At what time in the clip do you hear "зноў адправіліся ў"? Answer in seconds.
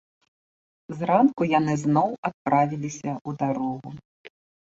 1.83-3.29